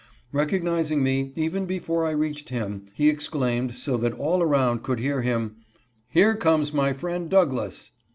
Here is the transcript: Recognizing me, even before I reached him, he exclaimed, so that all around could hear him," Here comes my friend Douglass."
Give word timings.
Recognizing 0.31 1.03
me, 1.03 1.31
even 1.35 1.67
before 1.67 2.07
I 2.07 2.09
reached 2.09 2.49
him, 2.49 2.87
he 2.95 3.07
exclaimed, 3.07 3.75
so 3.75 3.97
that 3.97 4.13
all 4.13 4.41
around 4.41 4.81
could 4.81 4.97
hear 4.99 5.21
him," 5.21 5.57
Here 6.17 6.35
comes 6.35 6.73
my 6.73 6.91
friend 6.91 7.29
Douglass." 7.29 7.91